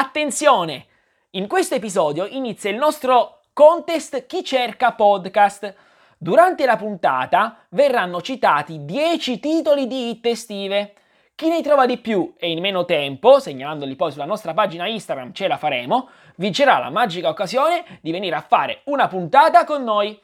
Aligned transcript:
Attenzione! 0.00 0.86
In 1.30 1.48
questo 1.48 1.74
episodio 1.74 2.24
inizia 2.24 2.70
il 2.70 2.76
nostro 2.76 3.40
contest 3.52 4.26
Chi 4.26 4.44
cerca 4.44 4.92
podcast. 4.92 5.74
Durante 6.16 6.64
la 6.66 6.76
puntata 6.76 7.64
verranno 7.70 8.22
citati 8.22 8.84
10 8.84 9.40
titoli 9.40 9.88
di 9.88 10.10
hit 10.10 10.24
estive. 10.26 10.94
Chi 11.34 11.48
ne 11.48 11.62
trova 11.62 11.84
di 11.84 11.98
più 11.98 12.32
e 12.38 12.48
in 12.48 12.60
meno 12.60 12.84
tempo, 12.84 13.40
segnalandoli 13.40 13.96
poi 13.96 14.12
sulla 14.12 14.24
nostra 14.24 14.54
pagina 14.54 14.86
Instagram 14.86 15.32
ce 15.32 15.48
la 15.48 15.56
faremo, 15.56 16.10
vincerà 16.36 16.78
la 16.78 16.90
magica 16.90 17.28
occasione 17.28 17.98
di 18.00 18.12
venire 18.12 18.36
a 18.36 18.46
fare 18.46 18.82
una 18.84 19.08
puntata 19.08 19.64
con 19.64 19.82
noi. 19.82 20.16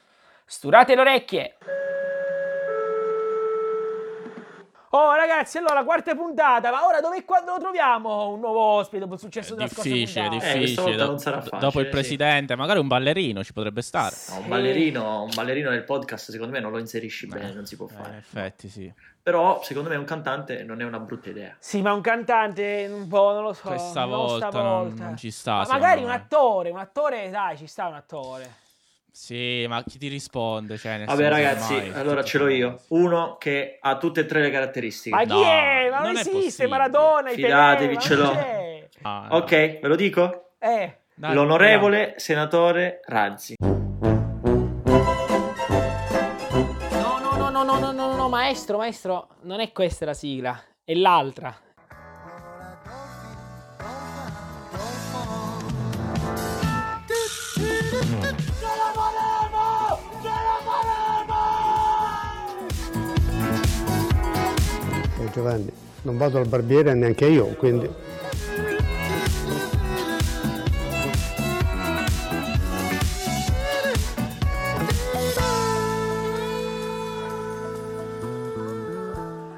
Sturate 0.44 0.94
le 0.94 1.00
orecchie! 1.00 1.56
Oh 4.96 5.12
ragazzi, 5.16 5.58
allora 5.58 5.82
quarta 5.82 6.14
puntata, 6.14 6.70
ma 6.70 6.86
ora 6.86 7.00
dove 7.00 7.16
e 7.16 7.24
quando 7.24 7.50
lo 7.54 7.58
troviamo? 7.58 8.28
Un 8.28 8.38
nuovo 8.38 8.60
ospite 8.60 9.00
dopo 9.00 9.14
il 9.14 9.18
successo 9.18 9.54
della 9.56 9.66
difficile, 9.66 10.06
scorsa 10.06 10.20
puntata? 10.20 10.36
difficile. 10.36 10.54
Eh, 10.54 10.60
questa 10.66 10.82
volta 10.82 10.96
Do- 11.02 11.06
non 11.10 11.18
sarà 11.18 11.40
facile, 11.40 11.58
dopo 11.58 11.78
il 11.80 11.84
sì. 11.86 11.90
presidente, 11.90 12.54
magari 12.54 12.78
un 12.78 12.86
ballerino 12.86 13.42
ci 13.42 13.52
potrebbe 13.52 13.82
stare. 13.82 14.14
No, 14.28 14.36
un, 14.38 14.48
ballerino, 14.48 15.22
un 15.24 15.30
ballerino 15.34 15.70
nel 15.70 15.82
podcast 15.82 16.30
secondo 16.30 16.52
me 16.52 16.60
non 16.60 16.70
lo 16.70 16.78
inserisci 16.78 17.26
bene, 17.26 17.50
Eh, 17.50 17.54
non 17.54 17.66
si 17.66 17.76
può 17.76 17.88
eh, 17.88 17.92
in 17.92 17.96
fare. 18.04 18.16
effetti, 18.18 18.68
sì. 18.68 18.92
Però 19.20 19.60
secondo 19.64 19.88
me 19.88 19.96
un 19.96 20.04
cantante 20.04 20.62
non 20.62 20.80
è 20.80 20.84
una 20.84 21.00
brutta 21.00 21.28
idea. 21.30 21.56
Sì, 21.58 21.82
ma 21.82 21.92
un 21.92 22.00
cantante 22.00 22.88
un 22.88 23.08
po', 23.08 23.32
non 23.32 23.42
lo 23.42 23.52
so. 23.52 23.66
Questa 23.66 24.00
non 24.02 24.10
volta 24.10 24.50
non- 24.50 24.94
non 24.96 25.16
ci 25.16 25.32
sta, 25.32 25.54
Ma 25.56 25.66
magari 25.66 26.02
me. 26.02 26.06
un 26.06 26.12
attore, 26.12 26.70
un 26.70 26.78
attore, 26.78 27.30
dai, 27.30 27.56
ci 27.56 27.66
sta 27.66 27.88
un 27.88 27.94
attore. 27.94 28.62
Sì, 29.16 29.64
ma 29.68 29.80
chi 29.84 29.96
ti 29.96 30.08
risponde? 30.08 30.76
Cioè, 30.76 31.04
Vabbè, 31.04 31.28
ragazzi, 31.28 31.74
mai, 31.74 31.92
allora 31.92 32.24
ce 32.24 32.36
l'ho 32.36 32.48
io. 32.48 32.80
Uno 32.88 33.36
che 33.38 33.78
ha 33.80 33.96
tutte 33.96 34.22
e 34.22 34.26
tre 34.26 34.40
le 34.40 34.50
caratteristiche. 34.50 35.14
Ma 35.14 35.22
chi 35.22 35.40
è? 35.40 35.88
Ma 35.88 36.00
non, 36.00 36.16
esiste. 36.16 36.66
Maradona. 36.66 37.30
Fidatevi, 37.30 37.98
ce 38.00 38.14
l'ho. 38.16 38.36
Ah, 39.02 39.28
no. 39.30 39.36
Ok, 39.36 39.50
ve 39.50 39.80
lo 39.82 39.94
dico? 39.94 40.54
Eh. 40.58 40.98
Dai, 41.14 41.32
L'onorevole 41.32 41.96
andiamo. 41.98 42.18
senatore 42.18 43.02
Razzi. 43.04 43.54
No, 43.60 43.84
no, 47.20 47.36
no, 47.36 47.50
no, 47.50 47.62
no, 47.62 47.78
no, 47.78 47.92
no, 47.92 48.16
no, 48.16 48.28
maestro, 48.28 48.78
maestro, 48.78 49.28
non 49.42 49.60
è 49.60 49.70
questa 49.70 50.06
la 50.06 50.14
sigla, 50.14 50.60
è 50.82 50.92
l'altra. 50.92 51.56
Giovanni, 65.34 65.68
non 66.02 66.16
vado 66.16 66.38
al 66.38 66.46
barbiere 66.46 66.94
neanche 66.94 67.26
io, 67.26 67.46
quindi... 67.56 67.90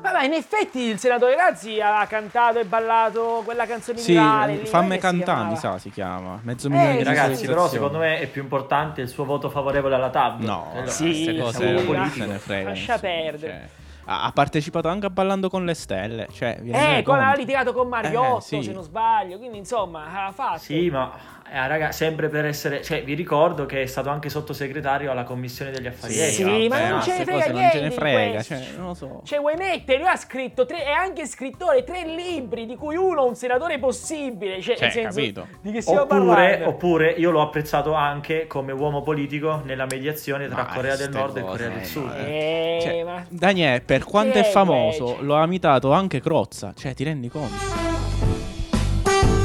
Vabbè, 0.00 0.24
in 0.24 0.32
effetti 0.34 0.78
il 0.80 0.98
senatore 0.98 1.34
Razzi 1.36 1.80
ha 1.80 2.06
cantato 2.06 2.58
e 2.60 2.64
ballato 2.64 3.42
quella 3.44 3.66
canzone 3.66 3.98
Sì, 3.98 4.12
virale. 4.12 4.56
Fammi 4.64 4.84
come 4.84 4.94
si 4.94 5.00
cantare, 5.00 5.48
mi 5.50 5.56
sa, 5.56 5.78
si 5.78 5.90
chiama. 5.90 6.38
Mezzo 6.42 6.68
Eh, 6.68 6.70
milione 6.70 6.92
di 6.92 6.98
sì, 6.98 7.04
Ragazzi, 7.04 7.36
sì, 7.36 7.46
però 7.46 7.68
secondo 7.68 7.98
me 7.98 8.20
è 8.20 8.26
più 8.28 8.42
importante 8.42 9.00
il 9.00 9.08
suo 9.08 9.24
voto 9.24 9.50
favorevole 9.50 9.94
alla 9.96 10.10
TAB. 10.10 10.40
No, 10.42 10.68
Quello- 10.72 10.90
Sì, 10.90 11.04
queste 11.04 11.32
sì, 11.32 11.38
cose 11.38 11.78
sì, 12.10 12.18
se 12.20 12.26
ne 12.26 12.38
frega. 12.38 12.68
Lascia 12.68 12.98
perdere. 12.98 13.52
cioè. 13.52 13.84
Ha, 14.06 14.24
ha 14.24 14.32
partecipato 14.32 14.88
anche 14.88 15.06
a 15.06 15.10
Ballando 15.10 15.48
con 15.48 15.64
le 15.64 15.74
Stelle. 15.74 16.26
Cioè, 16.32 16.58
Eh, 16.64 16.72
aveva 16.74 17.02
conto? 17.02 17.38
litigato 17.38 17.72
con 17.72 17.88
Mariotto, 17.88 18.38
Eh, 18.38 18.40
sì. 18.40 18.62
se 18.62 18.72
non 18.72 18.82
sbaglio, 18.82 19.38
quindi 19.38 19.58
insomma, 19.58 20.26
ha 20.26 20.32
fatto. 20.32 20.58
Sì, 20.60 20.88
ma 20.90 21.12
eh, 21.52 21.66
raga, 21.68 21.92
sempre 21.92 22.28
per 22.28 22.44
essere... 22.46 22.82
Cioè, 22.82 23.02
vi 23.04 23.14
ricordo 23.14 23.66
che 23.66 23.82
è 23.82 23.86
stato 23.86 24.08
anche 24.10 24.28
sottosegretario 24.28 25.10
alla 25.10 25.24
Commissione 25.24 25.70
degli 25.70 25.86
Affari 25.86 26.12
Sì, 26.12 26.18
Sì, 26.18 26.24
Esteri. 26.42 26.68
ma 26.68 26.76
vabbè, 26.78 26.90
non 26.90 27.02
ce 27.02 27.08
ne 27.10 27.24
queste 27.24 27.32
frega 27.32 27.44
cose 27.44 27.52
non 27.62 27.70
ce 27.70 27.80
ne 27.80 27.90
frega, 27.90 28.42
cioè, 28.42 28.66
non 28.76 28.86
lo 28.88 28.94
so. 28.94 29.20
Cioè, 29.24 29.38
vuoi 29.38 29.54
mettere? 29.56 29.98
Lui 29.98 30.08
ha 30.08 30.16
scritto 30.16 30.66
tre, 30.66 30.84
è 30.84 30.90
anche 30.90 31.26
scrittore, 31.26 31.84
tre 31.84 32.04
libri, 32.06 32.66
di 32.66 32.76
cui 32.76 32.96
uno 32.96 33.24
un 33.24 33.34
senatore 33.34 33.78
possibile. 33.78 34.60
Cioè, 34.60 34.76
Cioè, 34.76 34.90
senso, 34.90 35.18
capito. 35.18 35.46
Di 35.60 35.70
che 35.72 35.80
stiamo 35.80 36.02
Oppure, 36.02 36.20
parlando? 36.24 36.68
oppure 36.68 37.10
io 37.10 37.30
l'ho 37.30 37.42
apprezzato 37.42 37.92
anche 37.92 38.46
come 38.46 38.72
uomo 38.72 39.02
politico 39.02 39.62
nella 39.64 39.86
mediazione 39.86 40.46
tra 40.48 40.62
Ma 40.62 40.74
Corea 40.74 40.96
del 40.96 41.10
Nord 41.10 41.36
e 41.36 41.40
cose, 41.40 41.50
Corea 41.52 41.68
del 41.68 41.82
eh, 41.82 41.84
Sud. 41.84 42.04
no, 42.06 42.14
Eh, 42.16 42.78
Cioè, 42.82 43.04
ma... 43.04 43.24
Daniele, 43.28 43.80
per 43.80 44.04
quanto 44.04 44.38
è 44.38 44.44
famoso, 44.44 45.04
invece? 45.06 45.22
lo 45.24 45.36
ha 45.36 45.44
imitato 45.44 45.92
anche 45.92 46.20
Crozza. 46.20 46.72
Cioè, 46.76 46.94
ti 46.94 47.04
rendi 47.04 47.28
conto? 47.28 47.85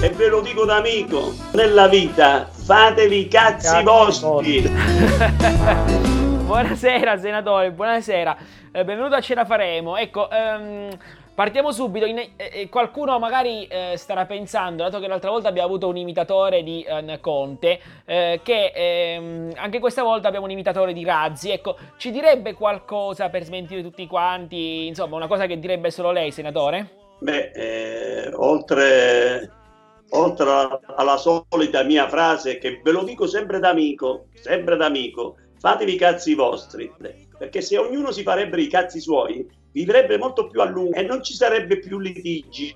E 0.03 0.09
ve 0.09 0.29
lo 0.29 0.41
dico 0.41 0.65
da 0.65 0.77
amico, 0.77 1.31
nella 1.53 1.87
vita 1.87 2.47
fatevi 2.51 3.19
i 3.19 3.27
cazzi 3.27 3.83
vostri. 3.83 4.63
buonasera, 6.43 7.19
senatore, 7.19 7.71
buonasera. 7.71 8.35
Eh, 8.71 8.83
benvenuto 8.83 9.13
a 9.13 9.21
Ce 9.21 9.35
la 9.35 9.45
faremo. 9.45 9.97
Ecco, 9.97 10.27
ehm, 10.31 10.89
partiamo 11.35 11.71
subito. 11.71 12.07
In- 12.07 12.17
eh, 12.17 12.31
eh, 12.35 12.67
qualcuno 12.67 13.19
magari 13.19 13.67
eh, 13.67 13.93
starà 13.95 14.25
pensando, 14.25 14.81
dato 14.81 14.99
che 14.99 15.07
l'altra 15.07 15.29
volta 15.29 15.49
abbiamo 15.49 15.67
avuto 15.67 15.87
un 15.87 15.97
imitatore 15.97 16.63
di 16.63 16.81
eh, 16.81 17.19
Conte, 17.21 17.79
eh, 18.03 18.39
che 18.41 18.71
ehm, 18.73 19.51
anche 19.57 19.77
questa 19.77 20.01
volta 20.01 20.27
abbiamo 20.27 20.45
un 20.45 20.51
imitatore 20.51 20.93
di 20.93 21.03
Razzi. 21.03 21.51
Ecco, 21.51 21.77
ci 21.97 22.09
direbbe 22.09 22.55
qualcosa 22.55 23.29
per 23.29 23.43
smentire 23.43 23.83
tutti 23.83 24.07
quanti? 24.07 24.87
Insomma, 24.87 25.17
una 25.17 25.27
cosa 25.27 25.45
che 25.45 25.59
direbbe 25.59 25.91
solo 25.91 26.11
lei, 26.11 26.31
senatore? 26.31 26.89
Beh, 27.19 27.51
eh, 27.53 28.33
oltre, 28.33 29.60
oltre 30.11 30.49
alla, 30.95 31.17
solita 31.17 31.83
mia 31.83 32.07
frase 32.07 32.57
che 32.57 32.81
ve 32.83 32.91
lo 32.91 33.03
dico 33.03 33.27
sempre 33.27 33.59
da 33.59 33.69
amico, 33.69 34.25
sempre 34.33 34.75
da 34.77 34.87
amico, 34.87 35.37
fatevi 35.59 35.93
i 35.93 35.97
cazzi 35.97 36.33
vostri, 36.33 36.91
perché 37.37 37.61
se 37.61 37.77
ognuno 37.77 38.11
si 38.11 38.23
farebbe 38.23 38.61
i 38.61 38.67
cazzi 38.67 38.99
suoi, 38.99 39.47
vivrebbe 39.71 40.17
molto 40.17 40.47
più 40.47 40.61
a 40.61 40.65
lungo 40.65 40.95
e 40.95 41.03
non 41.03 41.23
ci 41.23 41.33
sarebbe 41.33 41.79
più 41.79 41.99
litigi, 41.99 42.75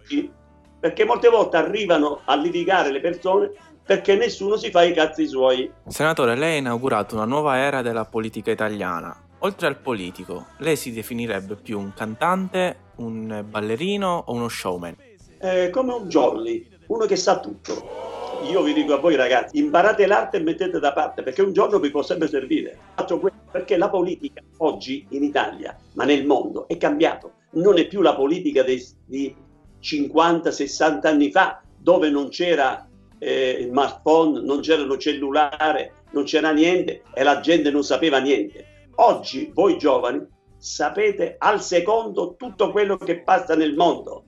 perché 0.79 1.03
molte 1.03 1.29
volte 1.29 1.57
arrivano 1.57 2.21
a 2.25 2.35
litigare 2.35 2.91
le 2.91 3.01
persone 3.01 3.51
perché 3.85 4.15
nessuno 4.15 4.57
si 4.57 4.71
fa 4.71 4.83
i 4.83 4.93
cazzi 4.93 5.27
suoi. 5.27 5.71
Senatore, 5.87 6.35
lei 6.35 6.55
ha 6.55 6.59
inaugurato 6.59 7.15
una 7.15 7.25
nuova 7.25 7.57
era 7.57 7.83
della 7.83 8.05
politica 8.05 8.49
italiana. 8.49 9.15
Oltre 9.39 9.67
al 9.67 9.77
politico, 9.77 10.47
lei 10.57 10.75
si 10.75 10.91
definirebbe 10.91 11.55
più 11.55 11.77
un 11.77 11.93
cantante, 11.93 12.77
un 12.95 13.45
ballerino 13.47 14.23
o 14.25 14.33
uno 14.33 14.47
showman? 14.47 14.95
Eh, 15.39 15.69
come 15.69 15.93
un 15.93 16.07
jolly, 16.07 16.67
uno 16.87 17.05
che 17.05 17.15
sa 17.15 17.39
tutto. 17.39 18.03
Io 18.49 18.61
vi 18.61 18.73
dico 18.73 18.93
a 18.93 18.99
voi 18.99 19.15
ragazzi, 19.15 19.57
imparate 19.57 20.05
l'arte 20.05 20.37
e 20.37 20.41
mettete 20.41 20.79
da 20.79 20.93
parte 20.93 21.23
perché 21.23 21.41
un 21.41 21.53
giorno 21.53 21.79
vi 21.79 21.89
può 21.89 22.03
sempre 22.03 22.27
servire. 22.27 22.77
Faccio 22.95 23.19
questo 23.19 23.39
perché 23.51 23.77
la 23.77 23.89
politica 23.89 24.41
oggi 24.57 25.05
in 25.09 25.23
Italia, 25.23 25.75
ma 25.93 26.03
nel 26.03 26.25
mondo, 26.25 26.67
è 26.67 26.77
cambiato. 26.77 27.31
Non 27.51 27.77
è 27.77 27.87
più 27.87 28.01
la 28.01 28.15
politica 28.15 28.61
dei- 28.63 28.85
di 29.05 29.35
50-60 29.81 31.07
anni 31.07 31.31
fa 31.31 31.61
dove 31.77 32.09
non 32.09 32.29
c'era 32.29 32.87
eh, 33.17 33.67
smartphone, 33.69 34.41
non 34.41 34.59
c'erano 34.59 34.97
cellulare, 34.97 36.03
non 36.11 36.23
c'era 36.23 36.51
niente 36.51 37.03
e 37.13 37.23
la 37.23 37.39
gente 37.39 37.71
non 37.71 37.83
sapeva 37.83 38.19
niente. 38.19 38.89
Oggi 38.95 39.51
voi 39.53 39.77
giovani 39.77 40.25
sapete 40.57 41.35
al 41.37 41.61
secondo 41.61 42.35
tutto 42.35 42.71
quello 42.71 42.97
che 42.97 43.21
passa 43.21 43.55
nel 43.55 43.75
mondo. 43.75 44.23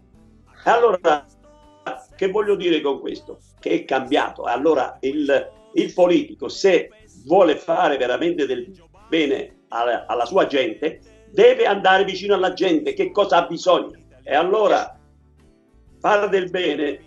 Allora, 0.65 1.25
che 2.17 2.29
voglio 2.29 2.55
dire 2.55 2.81
con 2.81 2.99
questo? 2.99 3.39
Che 3.59 3.69
è 3.69 3.85
cambiato. 3.85 4.43
Allora, 4.43 4.97
il, 5.01 5.51
il 5.73 5.93
politico, 5.93 6.49
se 6.49 6.89
vuole 7.25 7.55
fare 7.55 7.95
veramente 7.97 8.45
del 8.45 8.71
bene 9.07 9.59
alla, 9.69 10.05
alla 10.07 10.25
sua 10.25 10.47
gente, 10.47 10.99
deve 11.31 11.65
andare 11.65 12.03
vicino 12.03 12.33
alla 12.33 12.53
gente, 12.53 12.93
che 12.93 13.11
cosa 13.11 13.37
ha 13.37 13.47
bisogno. 13.47 13.91
E 14.23 14.35
allora, 14.35 14.99
fare 15.99 16.27
del 16.29 16.49
bene 16.49 16.99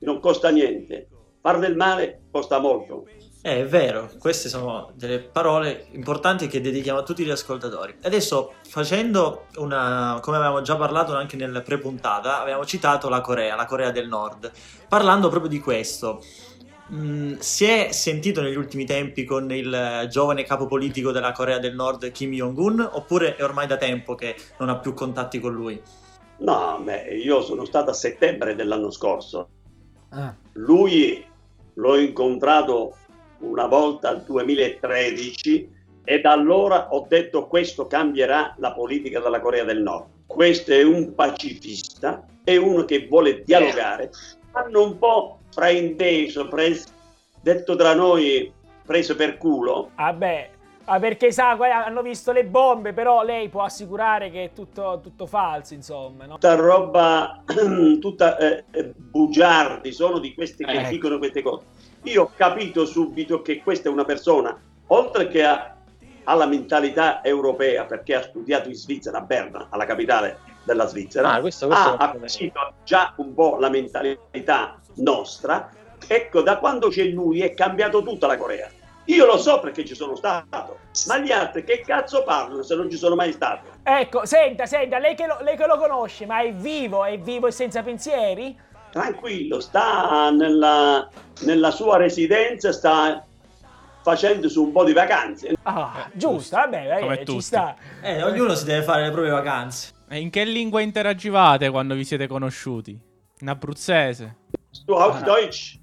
non 0.00 0.20
costa 0.20 0.50
niente, 0.50 1.08
fare 1.40 1.58
del 1.58 1.76
male 1.76 2.22
costa 2.30 2.58
molto. 2.58 3.06
Eh, 3.42 3.60
è 3.60 3.66
vero, 3.66 4.10
queste 4.18 4.50
sono 4.50 4.90
delle 4.94 5.18
parole 5.18 5.86
importanti 5.92 6.46
che 6.46 6.60
dedichiamo 6.60 6.98
a 6.98 7.02
tutti 7.02 7.24
gli 7.24 7.30
ascoltatori. 7.30 7.96
Adesso, 8.02 8.52
facendo 8.68 9.46
una, 9.56 10.18
come 10.20 10.36
avevamo 10.36 10.60
già 10.60 10.76
parlato 10.76 11.14
anche 11.14 11.36
nella 11.36 11.62
pre-puntata, 11.62 12.42
abbiamo 12.42 12.66
citato 12.66 13.08
la 13.08 13.22
Corea, 13.22 13.56
la 13.56 13.64
Corea 13.64 13.90
del 13.90 14.08
Nord. 14.08 14.52
Parlando 14.86 15.30
proprio 15.30 15.48
di 15.48 15.58
questo, 15.58 16.22
mh, 16.88 17.36
si 17.38 17.64
è 17.64 17.92
sentito 17.92 18.42
negli 18.42 18.56
ultimi 18.56 18.84
tempi 18.84 19.24
con 19.24 19.50
il 19.50 20.06
giovane 20.10 20.44
capo 20.44 20.66
politico 20.66 21.10
della 21.10 21.32
Corea 21.32 21.58
del 21.58 21.74
Nord, 21.74 22.10
Kim 22.12 22.32
Jong-un, 22.32 22.86
oppure 22.92 23.36
è 23.36 23.42
ormai 23.42 23.66
da 23.66 23.78
tempo 23.78 24.14
che 24.16 24.36
non 24.58 24.68
ha 24.68 24.76
più 24.76 24.92
contatti 24.92 25.40
con 25.40 25.54
lui? 25.54 25.80
No, 26.40 26.78
beh, 26.84 27.14
io 27.14 27.40
sono 27.40 27.64
stato 27.64 27.88
a 27.88 27.94
settembre 27.94 28.54
dell'anno 28.54 28.90
scorso. 28.90 29.48
Ah. 30.10 30.34
Lui 30.52 31.26
l'ho 31.72 31.96
incontrato 31.98 32.96
una 33.40 33.66
volta 33.66 34.08
al 34.08 34.22
2013 34.22 35.78
e 36.04 36.20
da 36.20 36.32
allora 36.32 36.88
ho 36.92 37.06
detto 37.08 37.46
questo 37.46 37.86
cambierà 37.86 38.54
la 38.58 38.72
politica 38.72 39.20
della 39.20 39.40
Corea 39.40 39.64
del 39.64 39.82
Nord. 39.82 40.06
Questo 40.26 40.72
è 40.72 40.82
un 40.82 41.14
pacifista, 41.14 42.24
è 42.44 42.56
uno 42.56 42.84
che 42.84 43.06
vuole 43.08 43.42
dialogare 43.42 44.10
hanno 44.52 44.84
un 44.84 44.98
po' 44.98 45.40
frainteso, 45.50 46.48
preso, 46.48 46.88
detto 47.40 47.76
tra 47.76 47.94
noi, 47.94 48.52
preso 48.84 49.14
per 49.14 49.36
culo. 49.36 49.90
Vabbè, 49.94 50.50
ah, 50.84 50.98
perché 50.98 51.32
sa, 51.32 51.50
hanno 51.50 52.02
visto 52.02 52.32
le 52.32 52.44
bombe, 52.44 52.92
però 52.92 53.22
lei 53.22 53.48
può 53.48 53.62
assicurare 53.62 54.30
che 54.30 54.44
è 54.44 54.52
tutto, 54.52 55.00
tutto 55.02 55.26
falso, 55.26 55.74
insomma, 55.74 56.26
no? 56.26 56.34
Tutta 56.34 56.54
roba, 56.54 57.42
tutta 58.00 58.36
eh, 58.38 58.64
eh, 58.70 58.92
bugiardi, 58.96 59.92
sono 59.92 60.18
di 60.18 60.34
questi 60.34 60.64
che 60.64 60.72
Ecco. 60.72 60.90
dicono 60.90 61.18
queste 61.18 61.42
cose. 61.42 61.64
Io 62.04 62.22
ho 62.22 62.30
capito 62.34 62.86
subito 62.86 63.42
che 63.42 63.62
questa 63.62 63.88
è 63.88 63.92
una 63.92 64.04
persona, 64.04 64.58
oltre 64.88 65.28
che 65.28 65.44
ha, 65.44 65.76
ha 66.24 66.34
la 66.34 66.46
mentalità 66.46 67.22
europea, 67.22 67.84
perché 67.84 68.14
ha 68.14 68.22
studiato 68.22 68.68
in 68.68 68.74
Svizzera, 68.74 69.18
a 69.18 69.22
Berna, 69.22 69.66
alla 69.70 69.84
capitale 69.84 70.38
della 70.64 70.86
Svizzera, 70.86 71.32
Ah, 71.34 71.40
questo, 71.40 71.66
questo 71.66 71.88
ha 71.88 71.96
acquisito 71.96 72.72
già 72.84 73.12
un 73.16 73.34
po' 73.34 73.56
la 73.58 73.68
mentalità 73.68 74.80
nostra. 74.96 75.70
Ecco, 76.06 76.40
da 76.40 76.58
quando 76.58 76.88
c'è 76.88 77.04
lui 77.04 77.40
è 77.42 77.52
cambiato 77.52 78.02
tutta 78.02 78.26
la 78.26 78.38
Corea. 78.38 78.70
Io 79.06 79.26
lo 79.26 79.38
so 79.38 79.60
perché 79.60 79.84
ci 79.84 79.94
sono 79.94 80.14
stato, 80.14 80.78
ma 81.08 81.18
gli 81.18 81.32
altri 81.32 81.64
che 81.64 81.80
cazzo 81.80 82.22
parlano 82.22 82.62
se 82.62 82.76
non 82.76 82.88
ci 82.88 82.96
sono 82.96 83.14
mai 83.14 83.32
stato? 83.32 83.68
Ecco, 83.82 84.24
senta, 84.24 84.66
senta, 84.66 84.98
lei 84.98 85.16
che, 85.16 85.26
lo, 85.26 85.38
lei 85.40 85.56
che 85.56 85.66
lo 85.66 85.76
conosce, 85.78 86.26
ma 86.26 86.40
è 86.40 86.52
vivo, 86.52 87.04
è 87.04 87.18
vivo 87.18 87.48
e 87.48 87.50
senza 87.50 87.82
pensieri? 87.82 88.56
Tranquillo, 88.90 89.60
sta 89.60 90.30
nella, 90.30 91.08
nella 91.42 91.70
sua 91.70 91.96
residenza, 91.96 92.72
sta 92.72 93.24
facendo 94.02 94.48
su 94.48 94.64
un 94.64 94.72
po' 94.72 94.84
di 94.84 94.92
vacanze. 94.92 95.52
Ah, 95.62 96.08
giusto, 96.12 96.56
vabbè, 96.56 96.96
eh, 96.96 97.00
Come 97.00 97.18
ci 97.18 97.24
tutti. 97.24 97.40
sta. 97.42 97.76
Eh, 98.02 98.22
ognuno 98.22 98.54
si 98.54 98.64
deve 98.64 98.82
fare 98.82 99.02
le 99.04 99.10
proprie 99.10 99.30
vacanze. 99.32 99.92
E 100.08 100.18
in 100.18 100.30
che 100.30 100.44
lingua 100.44 100.80
interagivate 100.80 101.70
quando 101.70 101.94
vi 101.94 102.04
siete 102.04 102.26
conosciuti? 102.26 102.98
In 103.40 103.48
abruzzese? 103.48 104.36
Du 104.84 104.94
Hochdeutsch, 104.94 105.78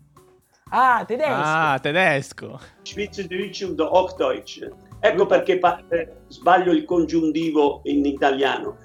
Ah, 0.70 1.06
tedesco. 1.08 1.32
Ah, 1.34 1.80
tedesco. 1.82 2.60
Schweizerdeutsch 2.84 3.62
und 3.64 3.80
Hochdeutsch. 3.80 4.68
Ecco 5.00 5.26
perché 5.26 5.60
pa- 5.60 5.82
eh, 5.90 6.12
sbaglio 6.28 6.74
il 6.74 6.84
congiuntivo 6.84 7.80
in 7.86 8.04
italiano. 8.06 8.78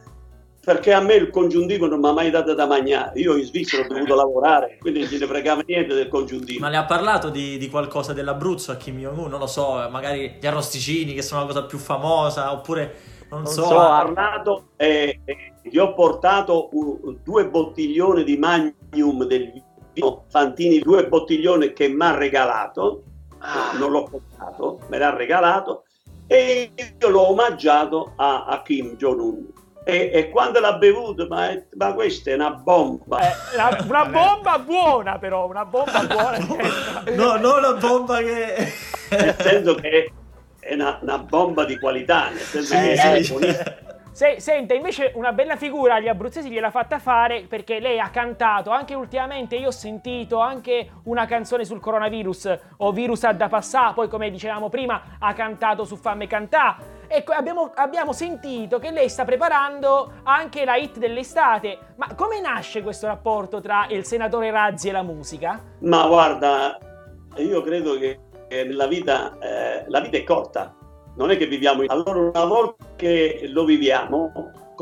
Perché 0.64 0.92
a 0.92 1.00
me 1.00 1.14
il 1.14 1.30
congiuntivo 1.30 1.86
non 1.88 1.98
mi 1.98 2.08
ha 2.08 2.12
mai 2.12 2.30
dato 2.30 2.54
da 2.54 2.66
mangiare. 2.66 3.18
Io 3.18 3.36
in 3.36 3.44
Svizzera 3.44 3.84
ho 3.84 3.88
dovuto 3.88 4.14
lavorare, 4.14 4.76
quindi 4.80 5.00
non 5.00 5.08
ce 5.08 5.18
ne 5.18 5.26
fregava 5.26 5.62
niente 5.66 5.94
del 5.94 6.06
congiuntivo. 6.08 6.60
Ma 6.60 6.68
le 6.68 6.76
ha 6.76 6.84
parlato 6.84 7.30
di, 7.30 7.58
di 7.58 7.68
qualcosa 7.68 8.12
dell'Abruzzo 8.12 8.70
a 8.70 8.76
Kim 8.76 8.98
Jong-un? 8.98 9.28
Non 9.28 9.40
lo 9.40 9.48
so, 9.48 9.88
magari 9.90 10.36
gli 10.40 10.46
arrosticini 10.46 11.14
che 11.14 11.22
sono 11.22 11.40
la 11.40 11.46
cosa 11.48 11.64
più 11.64 11.78
famosa, 11.78 12.52
oppure 12.52 12.94
non, 13.30 13.42
Non 13.42 13.52
so. 13.52 13.64
so, 13.64 13.74
ho 13.74 13.88
parlato 13.88 14.64
e 14.76 15.20
e 15.24 15.36
gli 15.68 15.78
ho 15.78 15.94
portato 15.94 16.68
uh, 16.72 17.18
due 17.22 17.48
bottiglioni 17.48 18.22
di 18.24 18.36
Magnum 18.36 19.24
del 19.26 19.52
vino 19.92 20.24
Fantini, 20.28 20.78
due 20.78 21.06
bottiglioni 21.08 21.72
che 21.72 21.88
mi 21.88 22.02
ha 22.04 22.14
regalato, 22.16 23.02
Ah. 23.44 23.76
non 23.76 23.90
l'ho 23.90 24.04
comprato, 24.08 24.78
me 24.88 24.98
l'ha 24.98 25.12
regalato 25.16 25.82
e 26.28 26.70
io 27.00 27.08
l'ho 27.08 27.30
omaggiato 27.30 28.12
a, 28.16 28.44
a 28.44 28.62
Kim 28.62 28.94
Jong-un. 28.96 29.46
E, 29.84 30.10
e 30.12 30.30
quando 30.30 30.60
l'ha 30.60 30.74
bevuto, 30.74 31.26
ma, 31.28 31.50
è- 31.50 31.64
ma 31.74 31.92
questa 31.92 32.30
è 32.30 32.34
una 32.34 32.50
bomba. 32.50 33.18
Eh, 33.20 33.56
la- 33.56 33.78
una 33.84 34.04
bomba 34.06 34.58
buona, 34.58 35.18
però, 35.18 35.46
una 35.48 35.64
bomba 35.64 36.00
buona. 36.06 36.38
no, 37.14 37.36
non 37.36 37.60
la 37.60 37.72
bomba 37.74 38.18
che. 38.18 38.72
nel 39.10 39.36
senso 39.40 39.74
che 39.74 40.12
è 40.60 40.74
una, 40.74 40.98
una 41.02 41.18
bomba 41.18 41.64
di 41.64 41.78
qualità, 41.78 42.28
nel 42.28 42.38
senso 42.38 42.74
Sì, 42.74 42.80
che 42.80 42.96
sì. 42.96 43.06
è 43.06 43.36
buonissima. 43.38 43.80
Se- 44.14 44.40
senta, 44.40 44.74
invece 44.74 45.12
una 45.14 45.32
bella 45.32 45.56
figura 45.56 45.94
agli 45.94 46.06
abruzzesi 46.06 46.50
gliel'ha 46.50 46.70
fatta 46.70 46.98
fare 46.98 47.46
perché 47.48 47.80
lei 47.80 47.98
ha 47.98 48.10
cantato, 48.10 48.68
anche 48.70 48.94
ultimamente 48.94 49.56
io 49.56 49.68
ho 49.68 49.72
sentito 49.72 50.38
anche 50.38 50.86
una 51.04 51.24
canzone 51.24 51.64
sul 51.64 51.80
coronavirus 51.80 52.58
o 52.76 52.92
virus 52.92 53.24
a 53.24 53.32
da 53.32 53.48
passà, 53.48 53.92
poi 53.94 54.08
come 54.08 54.30
dicevamo 54.30 54.68
prima 54.68 55.16
ha 55.18 55.32
cantato 55.32 55.84
su 55.86 55.96
Famme 55.96 56.26
Cantà. 56.26 56.76
Ecco, 57.14 57.32
abbiamo, 57.32 57.70
abbiamo 57.74 58.14
sentito 58.14 58.78
che 58.78 58.90
lei 58.90 59.10
sta 59.10 59.26
preparando 59.26 60.14
anche 60.22 60.64
la 60.64 60.76
hit 60.76 60.96
dell'estate, 60.96 61.78
ma 61.96 62.14
come 62.14 62.40
nasce 62.40 62.80
questo 62.80 63.06
rapporto 63.06 63.60
tra 63.60 63.84
il 63.90 64.02
senatore 64.06 64.50
Razzi 64.50 64.88
e 64.88 64.92
la 64.92 65.02
musica? 65.02 65.62
Ma 65.80 66.06
guarda, 66.06 66.78
io 67.36 67.60
credo 67.60 67.98
che 67.98 68.18
nella 68.48 68.86
vita, 68.86 69.36
eh, 69.40 69.84
la 69.88 70.00
vita 70.00 70.16
è 70.16 70.24
corta, 70.24 70.74
non 71.16 71.30
è 71.30 71.36
che 71.36 71.46
viviamo. 71.46 71.84
Allora, 71.88 72.18
una 72.18 72.44
volta 72.46 72.86
che 72.96 73.42
lo 73.46 73.66
viviamo, 73.66 74.32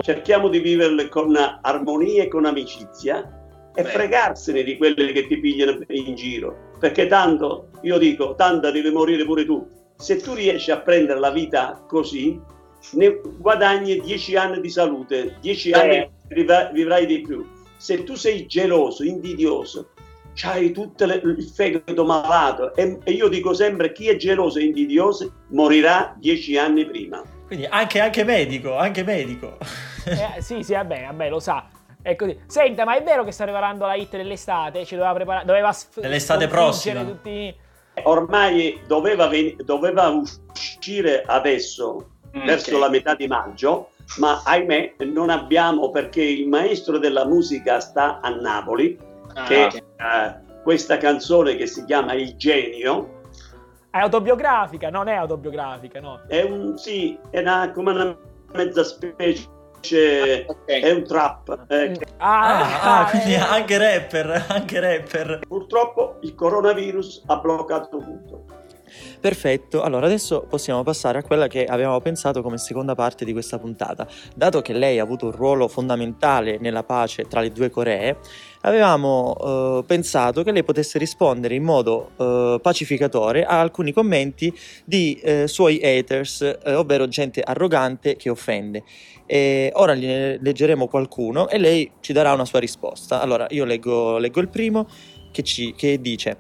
cerchiamo 0.00 0.47
di 0.47 0.61
viverlo 0.61 1.09
con 1.09 1.35
armonia 1.37 2.23
e 2.23 2.29
con 2.29 2.44
amicizia 2.44 3.29
e 3.75 3.83
fregarsene 3.83 4.62
di 4.62 4.76
quelle 4.76 5.11
che 5.11 5.26
ti 5.26 5.37
pigliano 5.41 5.81
in 5.88 6.15
giro. 6.15 6.69
Perché 6.79 7.09
tanto, 7.09 7.71
io 7.83 7.99
dico, 7.99 8.37
tanto 8.37 8.71
devi 8.71 8.93
morire 8.93 9.25
pure 9.25 9.44
tu. 9.44 9.79
Se 10.00 10.17
tu 10.17 10.32
riesci 10.32 10.70
a 10.70 10.81
prendere 10.81 11.20
la 11.20 11.31
vita 11.31 11.85
così, 11.87 12.41
ne 12.93 13.20
guadagni 13.37 14.00
10 14.00 14.35
anni 14.35 14.61
di 14.61 14.70
salute, 14.70 15.37
10 15.43 15.73
anni 15.73 16.11
vivrai, 16.29 16.73
vivrai 16.73 17.05
di 17.05 17.20
più. 17.20 17.47
Se 17.76 18.02
tu 18.05 18.14
sei 18.14 18.47
geloso, 18.47 19.05
invidioso, 19.05 19.91
c'hai 20.35 20.73
tutto 20.73 21.05
le- 21.05 21.20
il 21.23 21.44
fegato 21.44 22.05
malato 22.06 22.75
e, 22.75 22.99
e 23.05 23.12
io 23.12 23.29
dico 23.29 23.52
sempre 23.52 23.93
chi 23.93 24.08
è 24.08 24.17
geloso 24.17 24.58
e 24.58 24.64
invidioso 24.64 25.32
morirà 25.49 26.14
10 26.19 26.56
anni 26.56 26.87
prima. 26.87 27.23
Quindi 27.47 27.67
anche, 27.67 28.00
anche 28.00 28.25
medico, 28.25 28.76
anche 28.79 29.02
medico. 29.02 29.58
Eh, 30.06 30.41
sì, 30.41 30.62
sì, 30.62 30.73
vabbè, 30.73 31.05
vabbè, 31.08 31.29
lo 31.29 31.41
sa. 31.41 31.69
È 32.00 32.17
così. 32.17 32.38
Senta, 32.47 32.85
ma 32.85 32.97
è 32.97 33.02
vero 33.02 33.23
che 33.23 33.32
sta 33.32 33.44
preparando 33.44 33.85
la 33.85 33.97
hit 33.97 34.17
dell'estate? 34.17 34.87
Ci 34.87 34.94
doveva 34.94 35.12
preparare, 35.12 35.44
doveva 35.44 35.73
sf- 35.73 36.49
prossima. 36.49 37.05
Tutti... 37.05 37.55
Ormai 38.05 38.81
doveva, 38.87 39.26
ven- 39.29 39.56
doveva 39.64 40.08
uscire 40.08 41.23
adesso, 41.26 42.06
Mm, 42.37 42.44
verso 42.47 42.75
ok. 42.75 42.81
la 42.81 42.88
metà 42.88 43.14
di 43.17 43.26
maggio, 43.26 43.88
ma 44.19 44.41
ahimè 44.44 44.94
non 45.12 45.31
abbiamo 45.31 45.91
perché 45.91 46.23
il 46.23 46.47
maestro 46.47 46.99
della 46.99 47.25
musica 47.25 47.81
sta 47.81 48.20
a 48.20 48.29
Napoli, 48.29 48.97
Ah, 49.35 49.44
che 49.44 49.64
ok. 49.64 49.75
eh, 49.75 50.35
questa 50.62 50.97
canzone 50.99 51.56
che 51.56 51.67
si 51.67 51.85
chiama 51.85 52.12
Il 52.14 52.37
genio 52.37 53.19
È 53.91 53.99
autobiografica, 53.99 54.91
non 54.91 55.08
è 55.08 55.14
autobiografica, 55.14 55.99
no. 56.00 56.20
è 56.29 56.43
un 56.43 56.79
sì, 56.79 57.19
è 57.31 57.41
una, 57.41 57.73
come 57.73 57.91
una 57.91 58.17
mezza 58.52 58.85
specie, 58.85 59.49
Ok. 60.47 60.67
è 60.67 60.91
un 60.93 61.05
trap. 61.05 61.65
eh, 61.69 61.93
che 61.93 62.06
Ah, 62.19 63.00
ah, 63.00 63.11
quindi 63.11 63.32
eh, 63.32 63.38
anche 63.38 63.79
rapper, 63.79 64.44
anche 64.49 64.79
rapper. 64.81 65.40
purtroppo 65.49 66.19
il 66.21 66.35
coronavirus 66.35 67.25
ha 67.26 67.37
bloccato 67.38 67.99
tutto. 67.99 68.45
Perfetto, 69.20 69.82
allora 69.82 70.06
adesso 70.06 70.47
possiamo 70.49 70.82
passare 70.82 71.18
a 71.18 71.23
quella 71.23 71.47
che 71.47 71.64
avevamo 71.64 72.00
pensato 72.00 72.42
come 72.42 72.59
seconda 72.59 72.94
parte 72.94 73.25
di 73.25 73.32
questa 73.32 73.59
puntata. 73.59 74.06
Dato 74.35 74.62
che 74.62 74.73
lei 74.73 74.99
ha 74.99 75.02
avuto 75.02 75.26
un 75.26 75.32
ruolo 75.32 75.68
fondamentale 75.68 76.59
nella 76.59 76.82
pace 76.82 77.25
tra 77.25 77.40
le 77.40 77.52
due 77.52 77.70
Coree, 77.70 78.18
avevamo 78.62 79.37
eh, 79.80 79.85
pensato 79.87 80.42
che 80.42 80.52
lei 80.52 80.64
potesse 80.64 80.99
rispondere 80.99 81.54
in 81.54 81.62
modo 81.62 82.11
eh, 82.16 82.59
pacificatore 82.61 83.44
a 83.44 83.61
alcuni 83.61 83.92
commenti 83.92 84.52
di 84.85 85.18
eh, 85.23 85.47
suoi 85.47 85.80
haters, 85.82 86.42
eh, 86.42 86.75
ovvero 86.75 87.09
gente 87.09 87.40
arrogante 87.40 88.16
che 88.16 88.30
offende. 88.30 88.82
E 89.26 89.70
ora 89.75 89.94
gliene 89.94 90.38
leggeremo 90.40 90.88
qualcuno 90.88 91.49
e 91.49 91.59
lei 91.59 91.90
ci 92.00 92.12
darà 92.12 92.32
una 92.32 92.44
sua 92.44 92.59
risposta. 92.59 93.20
Allora, 93.20 93.47
io 93.50 93.64
leggo, 93.64 94.18
leggo 94.18 94.40
il 94.40 94.49
primo 94.49 94.88
che, 95.30 95.42
ci, 95.42 95.75
che 95.76 96.00
dice... 96.00 96.37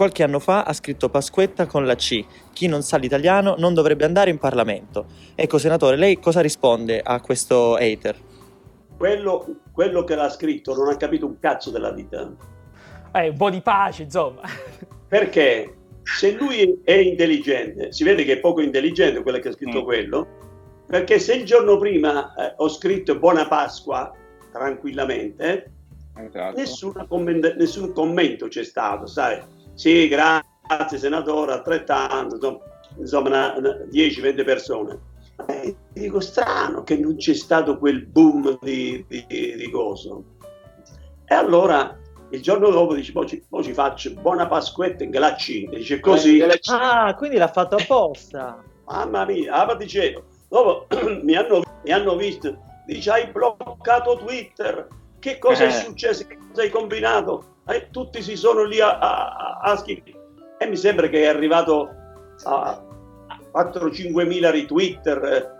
Qualche 0.00 0.22
anno 0.22 0.38
fa 0.38 0.62
ha 0.62 0.72
scritto 0.72 1.10
Pasquetta 1.10 1.66
con 1.66 1.84
la 1.84 1.94
C. 1.94 2.24
Chi 2.54 2.68
non 2.68 2.80
sa 2.80 2.96
l'italiano 2.96 3.56
non 3.58 3.74
dovrebbe 3.74 4.06
andare 4.06 4.30
in 4.30 4.38
Parlamento. 4.38 5.04
Ecco, 5.34 5.58
senatore, 5.58 5.96
lei 5.96 6.18
cosa 6.18 6.40
risponde 6.40 7.02
a 7.04 7.20
questo 7.20 7.76
hater? 7.76 8.16
Quello, 8.96 9.56
quello 9.70 10.02
che 10.04 10.14
l'ha 10.14 10.30
scritto 10.30 10.74
non 10.74 10.88
ha 10.88 10.96
capito 10.96 11.26
un 11.26 11.38
cazzo 11.38 11.70
della 11.70 11.92
vita. 11.92 12.32
Eh, 13.12 13.28
un 13.28 13.36
po' 13.36 13.50
di 13.50 13.60
pace, 13.60 14.04
insomma. 14.04 14.40
Perché 15.06 15.76
se 16.02 16.32
lui 16.32 16.80
è 16.82 16.94
intelligente, 16.94 17.92
si 17.92 18.02
vede 18.02 18.24
che 18.24 18.32
è 18.32 18.38
poco 18.40 18.62
intelligente 18.62 19.20
quello 19.20 19.38
che 19.38 19.48
ha 19.48 19.52
scritto 19.52 19.82
Mm. 19.82 19.84
quello, 19.84 20.26
perché 20.86 21.18
se 21.18 21.34
il 21.34 21.44
giorno 21.44 21.76
prima 21.76 22.32
eh, 22.36 22.54
ho 22.56 22.70
scritto 22.70 23.18
Buona 23.18 23.46
Pasqua 23.46 24.10
tranquillamente, 24.50 25.72
Esatto. 26.16 26.56
nessuna 26.56 27.04
commenta- 27.06 27.52
nessun 27.52 27.92
commento 27.92 28.48
c'è 28.48 28.64
stato, 28.64 29.04
sai? 29.04 29.58
Sì, 29.80 30.08
grazie 30.08 30.98
senatore, 30.98 31.52
altrettanto, 31.52 32.34
insomma, 32.34 32.58
insomma 32.98 33.28
una- 33.28 33.54
una 33.56 33.70
10-20 33.90 34.44
persone. 34.44 34.98
Eh, 35.46 35.74
dico 35.94 36.20
strano 36.20 36.82
che 36.82 36.98
non 36.98 37.16
c'è 37.16 37.32
stato 37.32 37.78
quel 37.78 38.04
boom 38.04 38.58
di, 38.60 39.02
di, 39.08 39.24
di 39.26 39.70
coso. 39.70 40.22
E 41.24 41.34
allora 41.34 41.96
il 42.28 42.42
giorno 42.42 42.68
dopo 42.68 42.92
dice, 42.94 43.12
poi 43.12 43.26
ci, 43.26 43.42
mo 43.48 43.62
ci 43.62 43.72
faccio 43.72 44.12
buona 44.12 44.46
Pasquetta 44.46 45.02
in 45.02 45.08
Galacci, 45.08 45.66
dice 45.72 45.98
così, 45.98 46.36
Eh, 46.40 46.60
Ah, 46.68 47.14
quindi 47.16 47.38
l'ha 47.38 47.48
fatto 47.48 47.76
apposta. 47.76 48.62
mamma 48.84 49.24
mia, 49.24 49.54
ah, 49.54 49.64
ma 49.64 49.74
dicevo, 49.76 50.24
dopo 50.50 50.88
mi 51.24 51.34
hanno, 51.36 51.62
mi 51.84 51.90
hanno 51.90 52.16
visto, 52.16 52.54
dice 52.84 53.10
hai 53.12 53.26
bloccato 53.30 54.18
Twitter, 54.18 54.88
che 55.18 55.38
cosa 55.38 55.64
Eh. 55.64 55.68
è 55.68 55.70
successo, 55.70 56.26
che 56.26 56.36
cosa 56.50 56.60
hai 56.60 56.68
combinato? 56.70 57.49
E 57.66 57.88
tutti 57.90 58.22
si 58.22 58.36
sono 58.36 58.64
lì 58.64 58.80
a, 58.80 58.98
a, 58.98 59.58
a 59.62 59.76
scrivere. 59.76 60.18
E 60.58 60.66
mi 60.66 60.76
sembra 60.76 61.08
che 61.08 61.22
è 61.22 61.26
arrivato 61.26 61.88
a 62.44 62.82
4-5 63.52 64.26
mila 64.26 64.50
retweeter. 64.50 65.24
eh, 65.24 65.58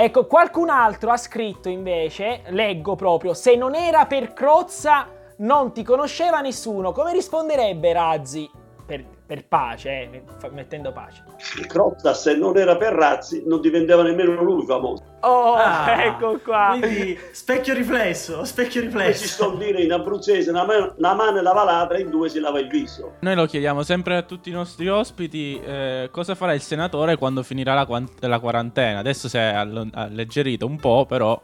Ecco, 0.00 0.26
qualcun 0.26 0.68
altro 0.68 1.10
ha 1.10 1.16
scritto 1.16 1.68
invece, 1.68 2.42
leggo 2.50 2.94
proprio, 2.94 3.34
se 3.34 3.56
non 3.56 3.74
era 3.74 4.06
per 4.06 4.32
Crozza 4.32 5.08
non 5.38 5.72
ti 5.72 5.82
conosceva 5.82 6.40
nessuno. 6.40 6.92
Come 6.92 7.12
risponderebbe 7.12 7.92
Razzi? 7.92 8.48
Per, 8.86 9.04
per 9.26 9.46
pace, 9.46 9.90
eh, 9.90 10.22
mettendo 10.52 10.92
pace. 10.92 11.24
Crozza, 11.66 12.14
se 12.14 12.36
non 12.36 12.56
era 12.56 12.76
per 12.76 12.92
Razzi, 12.92 13.42
non 13.44 13.60
diventava 13.60 14.02
nemmeno 14.02 14.40
lui 14.42 14.64
famoso. 14.64 15.07
Oh, 15.20 15.54
Ah, 15.54 16.04
ecco 16.04 16.38
qua. 16.38 16.76
Quindi 16.78 17.18
specchio 17.32 17.74
riflesso, 17.74 18.44
specchio 18.44 18.80
Come 18.82 18.92
si 18.92 18.98
riflesso. 18.98 19.42
suol 19.44 19.58
dire 19.58 19.82
in 19.82 19.92
abruzzese, 19.92 20.50
una, 20.50 20.62
una 20.96 21.14
mano 21.14 21.42
lava 21.42 21.64
l'altra, 21.64 21.98
in 21.98 22.08
due 22.10 22.28
si 22.28 22.38
lava 22.38 22.60
il 22.60 22.68
viso. 22.68 23.14
Noi 23.20 23.34
lo 23.34 23.46
chiediamo 23.46 23.82
sempre 23.82 24.16
a 24.16 24.22
tutti 24.22 24.48
i 24.50 24.52
nostri 24.52 24.88
ospiti 24.88 25.60
eh, 25.60 26.08
cosa 26.12 26.34
farà 26.36 26.54
il 26.54 26.60
senatore 26.60 27.16
quando 27.16 27.42
finirà 27.42 27.74
la, 27.74 27.84
quan- 27.86 28.08
la 28.20 28.38
quarantena. 28.38 29.00
Adesso 29.00 29.28
si 29.28 29.36
è 29.36 29.40
all- 29.54 29.90
alleggerito 29.92 30.66
un 30.66 30.76
po', 30.76 31.04
però 31.06 31.40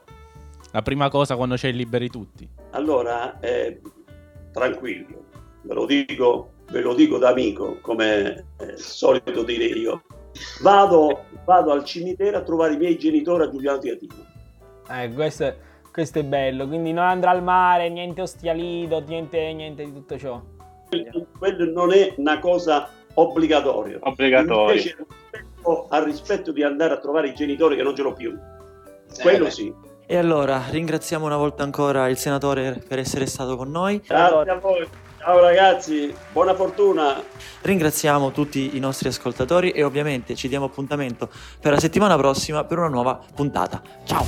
la 0.70 0.82
prima 0.82 1.08
cosa 1.08 1.34
quando 1.36 1.56
c'è 1.56 1.72
liberi 1.72 2.08
tutti. 2.08 2.48
Allora, 2.70 3.38
eh, 3.40 3.80
tranquillo, 4.52 5.24
ve 5.62 5.74
lo 5.74 5.86
dico, 5.86 6.50
ve 6.70 6.80
lo 6.80 6.94
dico 6.94 7.18
da 7.18 7.30
amico, 7.30 7.78
come 7.80 8.46
è 8.56 8.74
solito 8.76 9.42
dire 9.42 9.64
io. 9.64 10.02
Vado, 10.62 11.24
vado 11.44 11.72
al 11.72 11.84
cimitero 11.84 12.38
a 12.38 12.42
trovare 12.42 12.74
i 12.74 12.76
miei 12.76 12.98
genitori 12.98 13.44
a 13.44 13.50
Giuliano 13.50 13.78
Teatino. 13.78 14.14
Eh, 14.90 15.12
questo, 15.12 15.44
è- 15.44 15.56
questo 15.92 16.18
è 16.18 16.24
bello, 16.24 16.66
quindi 16.66 16.92
non 16.92 17.04
andrà 17.04 17.30
al 17.30 17.42
mare, 17.42 17.88
niente 17.88 18.20
ostialido, 18.22 19.00
niente, 19.00 19.52
niente 19.52 19.84
di 19.84 19.92
tutto 19.92 20.18
ciò. 20.18 20.40
Quello, 20.88 21.26
quello 21.38 21.72
non 21.72 21.92
è 21.92 22.14
una 22.16 22.38
cosa 22.38 22.88
obbligatoria. 23.14 23.98
Obbligatorio. 24.00 24.70
Invece 24.70 24.96
rispetto, 24.98 25.86
al 25.88 26.04
rispetto 26.04 26.52
di 26.52 26.62
andare 26.62 26.94
a 26.94 26.98
trovare 26.98 27.28
i 27.28 27.34
genitori 27.34 27.76
che 27.76 27.82
non 27.82 27.94
ce 27.96 28.02
l'ho 28.02 28.12
più. 28.12 28.36
Quello 29.20 29.44
beh. 29.44 29.50
sì. 29.50 29.72
E 30.06 30.16
allora 30.16 30.62
ringraziamo 30.68 31.24
una 31.24 31.36
volta 31.38 31.62
ancora 31.62 32.08
il 32.08 32.18
senatore 32.18 32.82
per 32.86 32.98
essere 32.98 33.24
stato 33.26 33.56
con 33.56 33.70
noi. 33.70 34.02
Grazie 34.06 34.50
a 34.50 34.58
voi. 34.58 34.86
Ciao 35.24 35.40
ragazzi, 35.40 36.14
buona 36.32 36.54
fortuna. 36.54 37.18
Ringraziamo 37.62 38.30
tutti 38.30 38.76
i 38.76 38.78
nostri 38.78 39.08
ascoltatori 39.08 39.70
e 39.70 39.82
ovviamente 39.82 40.34
ci 40.34 40.48
diamo 40.48 40.66
appuntamento 40.66 41.30
per 41.58 41.72
la 41.72 41.80
settimana 41.80 42.14
prossima 42.18 42.64
per 42.64 42.76
una 42.76 42.88
nuova 42.88 43.18
puntata. 43.34 43.80
Ciao! 44.04 44.22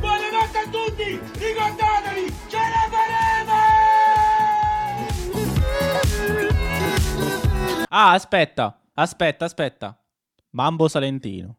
Buonanotte 0.00 0.58
a 0.58 0.68
tutti! 0.70 1.20
Ricordatevi, 1.38 2.34
ce 2.48 2.56
la 2.56 2.88
faremo! 2.88 3.52
Ah, 7.90 8.12
aspetta, 8.12 8.80
aspetta, 8.94 9.44
aspetta. 9.44 9.94
Mambo 10.52 10.88
Salentino. 10.88 11.58